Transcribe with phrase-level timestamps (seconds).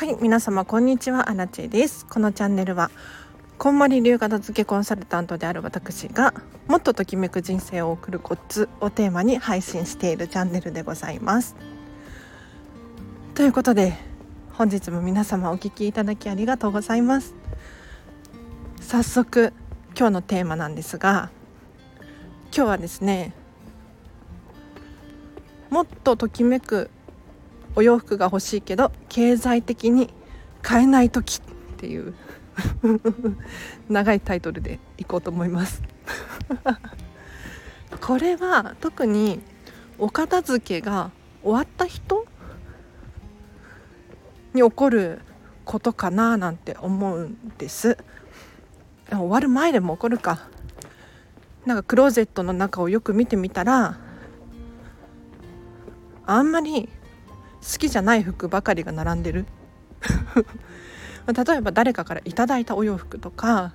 [0.00, 2.06] はい皆様こんにちはアラチェです。
[2.06, 2.90] このチャンネルは
[3.58, 6.32] こんまり流片付けコンサルタントである私が
[6.68, 11.54] もっとときめく人生を送るコツをテーマに配信しているチャンネルでございます。
[13.34, 13.92] ということで
[14.54, 17.34] 本日も皆様お聞きいただきありがとうございます。
[18.80, 19.52] 早速
[19.94, 21.28] 今日のテーマなんですが
[22.56, 23.34] 今日はですね
[25.68, 26.88] もっとときめく
[27.76, 30.12] お洋服が欲しいけど経済的に
[30.62, 32.14] 買えない時っていう
[33.88, 35.82] 長いタイトルでいこうと思います。
[38.00, 39.40] これは特に
[39.98, 41.10] お片付けが
[41.42, 42.26] 終わった人
[44.54, 45.20] に起こる
[45.64, 47.96] ことかななんて思うんです。
[49.10, 50.48] 終わる前でも起こるか。
[51.66, 53.98] なんかクローゼットの中をよく見てみたら
[56.24, 56.88] あんまり
[57.62, 59.46] 好きじゃない服ばかりが並んでる。
[61.26, 63.72] 例えば誰かからいただいたお洋服とか。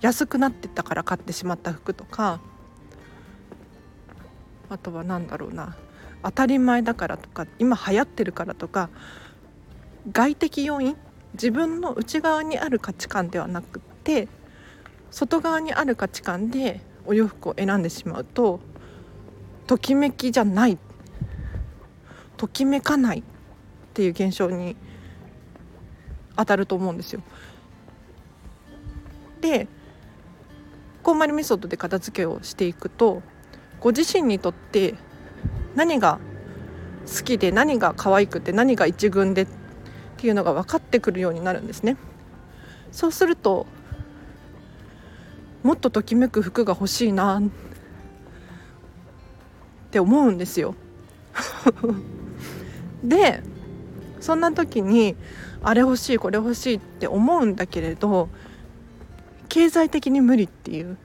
[0.00, 2.40] 安くなってたから買ってしまった服とか。
[4.68, 5.76] あとは何だろうな。
[6.22, 8.90] 当たり前だからとか今流行ってるからとか。
[10.12, 10.96] 外的要因？
[11.34, 14.28] 自分の内側にある価値観ではなくって
[15.10, 18.60] 外側にある価値観でお洋服を選んでしまうと
[19.66, 20.78] ときめきじゃない
[22.36, 23.22] ときめかないっ
[23.94, 24.76] ていう現象に
[26.36, 27.22] 当たると思うんですよ。
[29.40, 29.66] で
[31.02, 33.22] こんまりメソッドで片付けをしていくと
[33.80, 34.94] ご自身にとって
[35.74, 36.20] 何が
[37.06, 39.46] 好きで何が可愛くて何が一軍でっ
[40.18, 41.96] ていうのが分かってくるようになるんですね。
[42.92, 43.66] そうすると
[45.68, 47.42] もっとときめく服が欲しいなっ
[49.90, 50.74] て思うんですよ。
[53.04, 53.42] で
[54.18, 55.14] そんな時に
[55.62, 58.30] あれ欲しいこれ欲しいって思うんだけれど
[59.50, 60.96] 経済的に無理っていう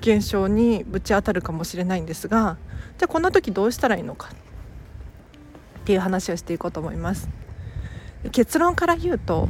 [0.00, 2.56] 現象にぶち当たるかもしれないんですが
[2.98, 4.30] じゃあこんな時どうしたらいいのか
[5.82, 7.28] っていう話をしていこうと思います。
[8.32, 9.48] 結論から言うと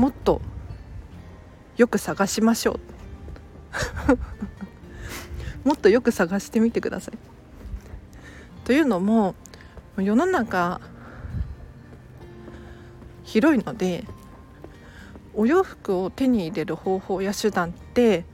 [0.00, 0.40] もっと
[1.76, 2.80] よく探しましょ
[5.64, 7.18] う もっとよく探してみてください。
[8.64, 9.34] というのも
[9.98, 10.80] 世の中
[13.24, 14.06] 広いので
[15.34, 18.24] お洋服を手に入れる方法や手段って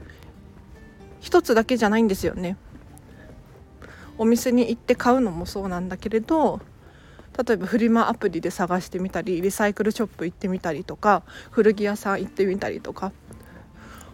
[1.18, 2.56] 一つだけじゃないんですよね。
[4.18, 6.60] お店に行って買うのもそうなんだけれど
[7.36, 13.12] 例えばフリマアプリで探してみたりリサイクルショップ行ってみたりとか古着屋さん行ってみたりとか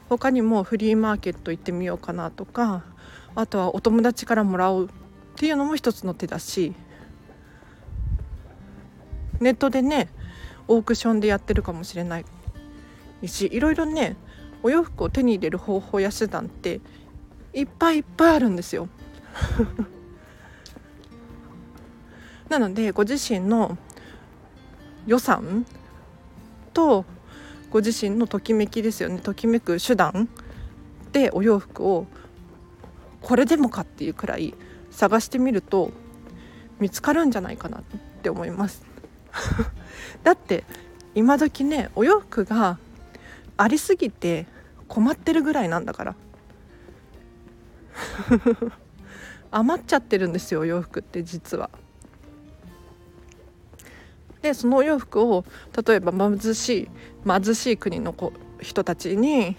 [0.09, 2.85] 他にもフリーマーケット行ってみようかなとか
[3.35, 4.89] あとはお友達からもらうっ
[5.37, 6.75] ていうのも一つの手だし
[9.41, 10.09] ネットでね
[10.69, 12.25] オークションでやってるかもしれない
[13.27, 14.17] しいろいろね
[14.63, 16.81] お洋服を手に入れる方法や手段って
[17.53, 18.89] いっぱいいっぱいあるんですよ。
[22.53, 23.79] なのでご自身の
[25.07, 25.65] 予算
[26.75, 27.07] と
[27.71, 29.21] ご自身のときめきですよね。
[29.21, 30.29] ときめく手段
[31.13, 32.07] でお洋服を
[33.23, 34.53] これでもかっていうくらい
[34.91, 35.93] 探してみると
[36.79, 37.83] 見つかるんじゃないかなっ
[38.23, 38.85] て思います。
[40.23, 40.65] だって
[41.15, 42.77] 今時ねお洋服が
[43.57, 44.45] ありすぎて
[44.89, 46.15] 困ってるぐらいなんだから。
[49.51, 51.71] 余っちゃってるんですよお洋服って実は。
[54.43, 55.45] でそのお洋服を
[55.87, 56.89] 例えば貧しい
[57.27, 59.57] 貧しい国の子人たちに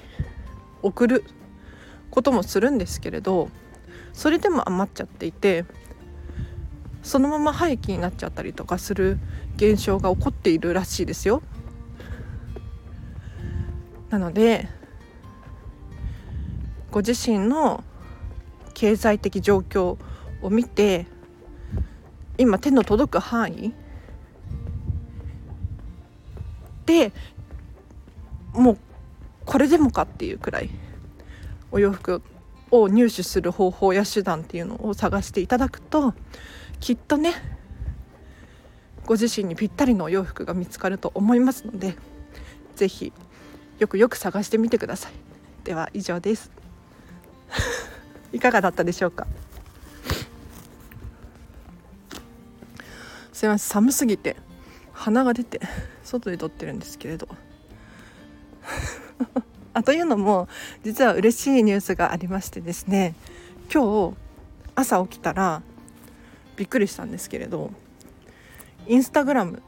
[0.81, 1.23] 送る
[2.11, 3.49] こともするんですけれど
[4.11, 5.65] それでも余っちゃっていて
[7.01, 9.17] そのまま廃棄になっちゃったりとかする
[9.55, 11.41] 現象が起こっているらしいですよ。
[14.09, 14.67] なので
[16.91, 17.83] ご自身の
[18.75, 19.97] 経済的状況
[20.43, 21.07] を見て
[22.37, 23.73] 今手の届く範囲
[26.85, 27.11] で
[28.53, 28.77] もう
[29.45, 30.69] これでもかっていうくらい
[31.71, 32.21] お洋服
[32.71, 36.13] を入手する方法や手段っていうのを探していただくと
[36.79, 37.33] きっとね
[39.05, 41.95] ご自身にぴったりのお洋服が見つかると思いますので
[42.75, 43.13] 是非
[43.79, 45.11] よくよく探してみてください。
[45.63, 46.51] では以上です。
[48.31, 49.27] いかがだったでしょうか？
[53.33, 54.37] すいません寒すぎて
[54.93, 55.59] 鼻が出て。
[56.19, 57.27] 外で撮ってるんですけれど。
[59.75, 60.47] あというのも
[60.83, 63.15] 実は嬉しいニュースがありましてですね。
[63.73, 64.15] 今日
[64.75, 65.61] 朝起きたら
[66.55, 67.71] びっくりしたんですけれど。
[68.87, 69.61] インスタグラム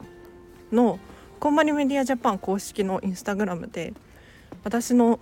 [0.72, 1.00] の
[1.40, 3.94] こんまりメディアジャパン公式のインスタグラムで
[4.64, 5.20] 私の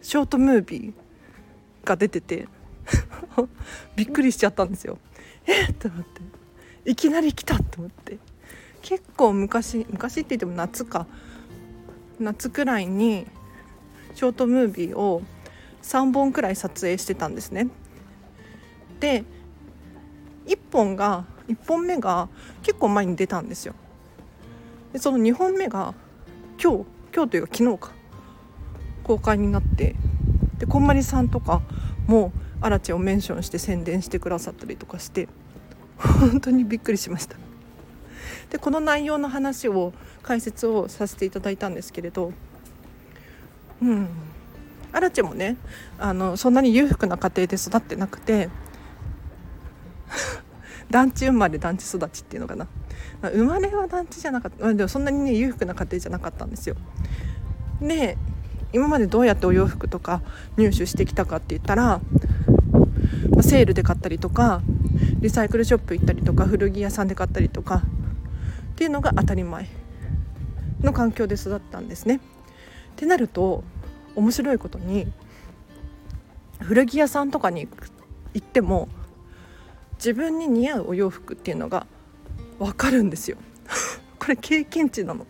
[0.00, 2.46] ショートムービーが出てて
[3.96, 4.98] びっくりしちゃったんですよ。
[5.46, 6.20] えっと思って。
[6.90, 8.18] いきなり来たと思って。
[8.82, 11.06] 結構昔昔って言っても夏か
[12.18, 13.26] 夏くらいに
[14.14, 15.22] ショートムービーを
[15.82, 17.68] 3本くらい撮影してたんですね。
[19.00, 19.24] で
[20.46, 22.28] 1本が1本目が
[22.62, 23.74] 結構前に出たんですよ。
[24.92, 25.94] でその2本目が
[26.62, 26.84] 今日
[27.14, 27.92] 今日というか昨日か
[29.04, 29.96] 公開になって
[30.58, 31.62] でこんまりさんとか
[32.06, 35.28] もアラチェをメンションして宣伝してくださったりとかして
[35.96, 37.49] 本当にびっくりしました。
[38.50, 39.92] でこの内容の話を
[40.22, 42.32] 解説をさせていただいたんですけれど
[43.82, 44.08] うん。
[44.92, 45.56] アラチェもね
[45.98, 48.48] あのそんなに裕福な家庭で育ってなくて
[50.90, 52.66] 団地生まれ団地育ちっていうのかな。
[53.22, 54.74] 生まれは団地じゃなかった。
[54.74, 56.74] でもそんなにね裕福な家庭じゃなかったんですよ。
[57.80, 58.18] で
[58.72, 60.22] 今までどうやってお洋服とか
[60.56, 62.00] 入手してきたかって言ったら、
[63.30, 64.62] まセールで買ったりとか
[65.20, 67.82] リサイクルショップ行ったりとか古着屋さんで買ったりとか
[68.80, 69.66] っていうのが当たり前
[70.80, 72.16] の環境で育ったんですね。
[72.16, 72.20] っ
[72.96, 73.62] てなると
[74.16, 75.06] 面白いことに
[76.60, 77.68] 古着屋さんとかに
[78.32, 78.88] 行っても
[79.96, 81.86] 自分に似合うお洋服っていうのが
[82.58, 83.36] 分かるんですよ。
[84.18, 85.26] これ経験値なの。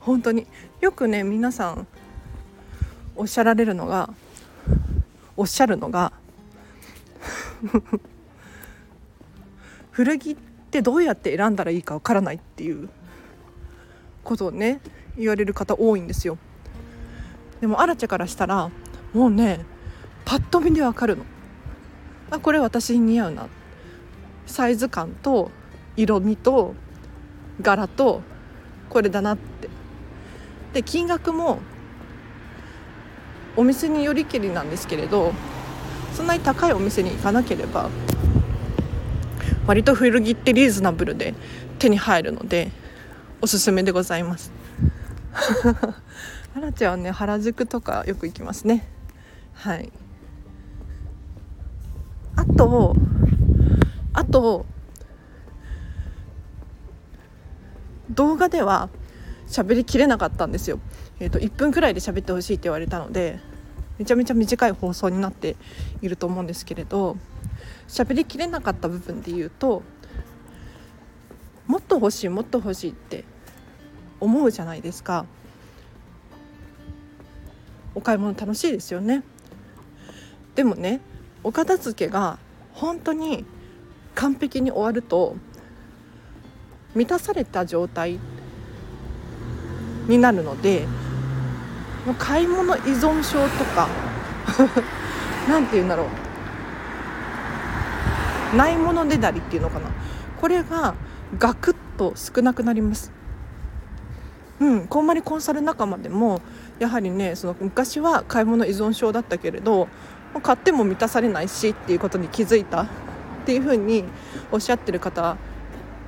[0.00, 0.46] 本当に。
[0.80, 1.86] よくね皆さん
[3.14, 4.08] おっしゃられるのが
[5.36, 6.14] おっしゃるのが
[9.92, 10.36] 古着っ
[10.74, 12.88] てどうやって選んだらいいかわからないっていう
[14.24, 14.80] ことをね
[15.16, 16.36] 言われる方多いんですよ。
[17.60, 18.70] でもアラチェからしたら
[19.12, 19.64] もうね
[20.24, 21.24] パッと見でわかるの。
[22.30, 23.46] あこれ私に似合うな。
[24.46, 25.50] サイズ感と
[25.96, 26.74] 色味と
[27.62, 28.20] 柄と
[28.90, 29.68] これだなって。
[30.72, 31.60] で金額も
[33.56, 35.32] お店によりけりなんですけれど
[36.14, 37.88] そんなに高いお店に行かなければ
[39.66, 41.34] 割と古着ってリーズナブルで
[41.78, 42.70] 手に入るので
[43.40, 44.52] おすすめでございます。
[46.56, 48.86] アラちゃんはね原宿とかよく行きますね。
[49.54, 49.92] はい。
[52.36, 52.96] あと
[54.12, 54.66] あと
[58.10, 58.88] 動画では
[59.48, 60.78] 喋りきれなかったんですよ、
[61.20, 63.38] えーと、1分くらいで喋ってほしいって言われたので
[63.98, 65.56] めちゃめちゃ短い放送になって
[66.02, 67.16] いると思うんですけれど
[67.88, 69.82] 喋りきれなかった部分で言うと
[71.66, 73.24] もっと欲しいもっと欲しいって
[74.20, 75.26] 思うじゃないですか。
[77.94, 79.22] お買い物楽しいですよね。
[80.54, 81.00] でもね
[81.42, 82.38] お片付けが
[82.72, 83.44] 本当に
[84.14, 85.36] 完璧に終わると
[86.94, 88.18] 満たされた状態
[90.08, 90.86] になるので
[92.06, 93.88] もう買い物依存症とか
[95.48, 96.23] 何て言うんだろう。
[98.56, 99.88] ないものねだりっていうのかな。
[100.40, 100.94] これが
[101.38, 103.12] ガクッと少なくなります。
[104.60, 106.40] うんこんまりコンサル仲間でも
[106.78, 109.88] やはりねその昔は買い物依存症だったけれど
[110.42, 112.82] 買っても満たされないしっていうことに気づいた。
[112.82, 112.86] っ
[113.46, 114.04] ていうふうに
[114.50, 115.36] おっしゃってる方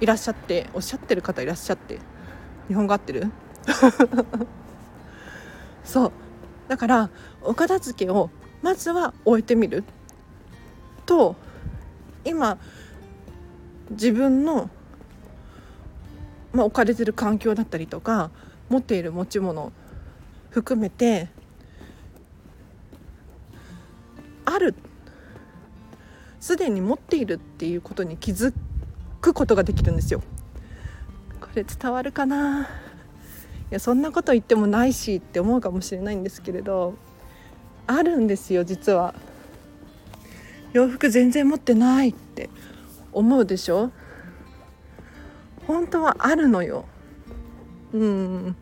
[0.01, 1.99] いらっしゃっておっしゃってる方いらっしゃって
[2.69, 3.31] 日本語合ってる？
[5.85, 6.13] そう。
[6.69, 7.11] だから
[7.43, 8.31] お片付けを
[8.63, 9.85] まずは終えてみる
[11.05, 11.37] と
[12.27, 12.59] 今
[13.91, 14.69] 自分の、
[16.53, 18.31] まあ、置かれてる環境だったりとか
[18.69, 19.73] 持っている持ち物
[20.51, 21.29] 含めて
[24.45, 24.75] ある
[26.41, 28.53] すでに持っているっていうことに気づ
[29.21, 30.23] くことができるんですよ。
[31.41, 32.63] これ伝わるかな？
[32.63, 32.67] い
[33.71, 36.95] やそんなこと言ってもないしって思うかもしれないんですけれど
[37.89, 39.15] あるんですよ実は。
[40.73, 42.51] 洋服全然持ってないって
[43.13, 43.91] 思うでしょ？
[45.67, 46.85] 本当はあるのよ。
[47.93, 48.57] うん。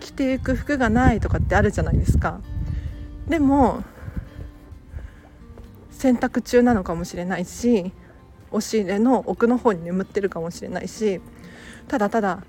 [0.00, 2.40] 着ていく服がないとかってあるじゃないですか。
[3.28, 3.82] でも
[5.90, 7.92] 洗濯中なのかもしれないし
[8.50, 11.20] 押し入れの奥の方に眠ってるかもしれないし
[11.86, 12.42] ただただ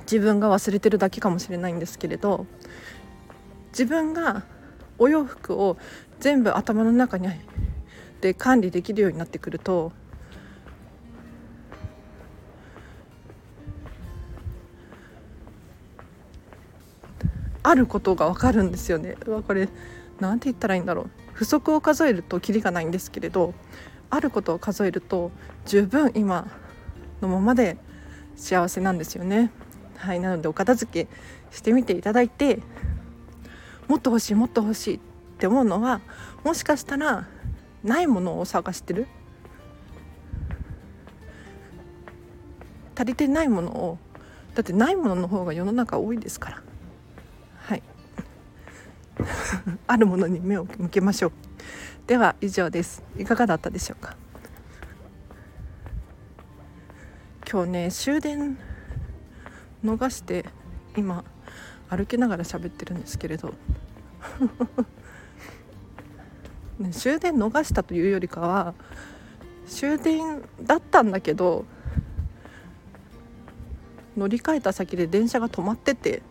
[0.00, 2.46] 自分が忘れてるだけかもしれないんですけれど
[3.70, 4.42] 自分が
[4.98, 5.76] お洋服を
[6.20, 7.28] 全部頭の中に
[8.20, 9.92] で管理できるようになってくると
[17.62, 19.16] あることがわかるんですよね。
[19.26, 19.68] うわこれ
[20.20, 21.10] 何て言ったらいいんだろう。
[21.32, 23.54] 不足を数えるとキリがないんですけれど
[24.08, 25.32] あることを数えると
[25.66, 26.48] 十分今
[27.20, 27.76] のままで
[28.36, 29.50] 幸せなんですよね。
[29.96, 31.10] はいなのでお片付け
[31.50, 32.60] してみていただいて
[33.88, 35.00] もっと欲しいもっと欲しいっ
[35.38, 36.00] て思うのは
[36.44, 37.28] もしかしたら
[37.84, 39.06] ないものを探してる。
[42.98, 43.98] 足りてないものを
[44.54, 46.62] だってないものの方が世の中多いですから。
[47.58, 47.82] はい。
[49.86, 51.32] あるものに目を向けましょう。
[52.06, 53.04] では以上です。
[53.18, 54.16] いかがだったでしょうか？
[57.48, 58.58] 今日ね終電
[59.84, 60.46] 逃して
[60.96, 61.24] 今
[61.88, 63.54] 歩きながら喋ってるんですけれど。
[66.78, 68.74] ね、終電逃したというよりかは
[69.66, 71.64] 終電だったんだけど
[74.16, 76.22] 乗り換えた先で電車が止まってて。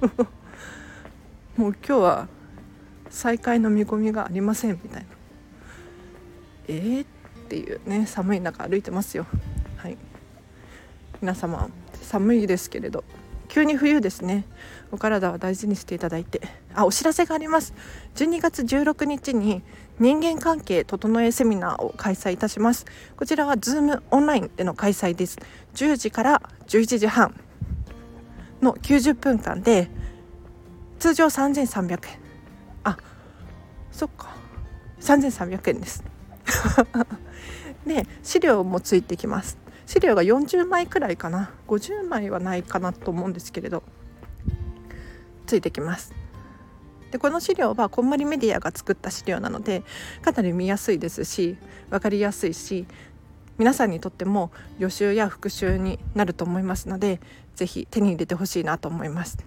[1.56, 2.28] もう今日は
[3.10, 5.08] 再開の見込みがありませんみたいな。
[6.68, 7.06] えー、っ
[7.48, 9.26] ていうね寒い中歩いてますよ。
[9.76, 9.98] はい。
[11.20, 11.68] 皆様
[12.02, 13.04] 寒いですけれど。
[13.50, 14.44] 急に冬ですね。
[14.92, 16.40] お体は大事にしていただいて。
[16.72, 17.74] あお知らせがあります。
[18.14, 19.62] 12月16日に
[19.98, 22.86] 人間関係整えセミナーを開催いたします。
[23.16, 25.36] こちらは Zoom オンラインでの開催です。
[25.74, 27.34] 10時から11時半
[28.62, 29.90] の90分間で
[31.00, 31.98] 通常3300円。
[32.84, 32.96] あ
[33.90, 34.36] そっか。
[35.00, 36.04] 3300円です。
[37.84, 39.58] で資料もついてきます。
[39.90, 41.50] 資料が40枚くらいかな。
[41.66, 43.82] 50枚はないかなと思うんですけれど。
[45.46, 46.14] ついてきます。
[47.10, 49.82] でこの資料はこんまりメディアが作った資料なので
[50.22, 51.56] かなり見やすいですし
[51.90, 52.86] 分かりやすいし
[53.58, 57.20] 皆さんにとっても予習や復習になると思いますので
[57.56, 59.38] 是非手に入れてほしいなと思います。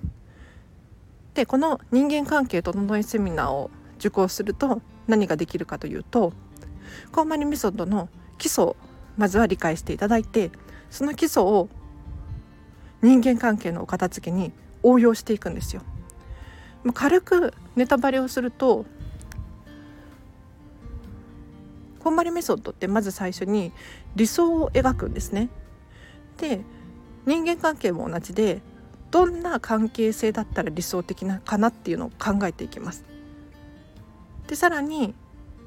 [1.36, 6.34] でこの人間関係整えセミナーを受講すると何ができるかというと
[7.14, 8.76] こんまりメソッドの基礎
[9.18, 10.52] まずは理解していただいて
[10.90, 11.70] その基礎を
[13.02, 14.52] 人間関係のお片付けに
[14.82, 15.82] 応用していくんですよ。
[16.94, 18.86] 軽くネタバレをすると
[22.00, 23.72] こんまりメソッドってまず最初に
[24.16, 25.50] 理想を描くんですね。
[26.38, 26.62] で
[27.26, 28.62] 人間関係も同じで
[29.12, 33.06] どんな関係性だったら理想的なかなっていうのを考えていきます。
[34.48, 35.16] でさらに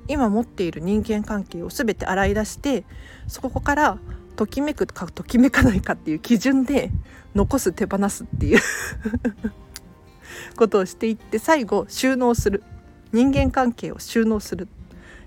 [0.08, 2.84] 今持っている人間関係を全て洗い出して
[3.26, 3.98] そこから
[4.36, 6.90] ときめくかときめかないかっていう基準で
[7.34, 8.60] 残す手放すっていう。
[10.56, 12.62] ことをしていって最後収納する。
[13.12, 14.68] 人間関係を収納する。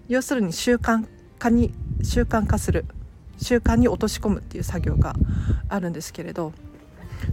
[0.07, 1.05] 要するに習慣
[1.37, 2.85] 化に習慣化する。
[3.41, 5.15] 習慣に落とし込むっていう作業が
[5.69, 6.53] あるんですけれど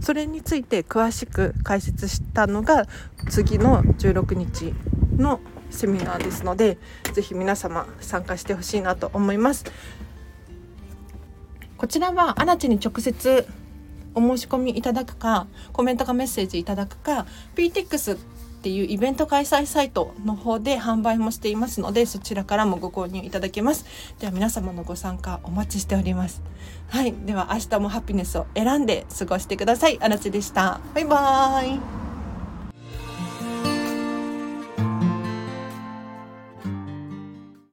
[0.01, 2.87] それについて詳しく解説したのが
[3.29, 4.73] 次の16日
[5.17, 5.39] の
[5.69, 6.77] セミナーですので
[7.13, 9.65] 是非皆様参加してほしいなと思います。
[11.77, 13.47] こちらはアナチに直接
[14.15, 18.19] お申し込みいただくかコメントかメッセージいただくか PTX っ
[18.59, 23.85] ていうイベント開催サイトの方で販売もしていますのでそちらからもご購入いただけます。
[24.19, 26.41] では皆様のご参加お待ちしております。
[26.89, 27.13] はい。
[27.13, 29.99] では明日もハピネスを選んで過ごしてください。
[30.01, 30.81] あらちでした。
[30.95, 32.06] バイバーイ。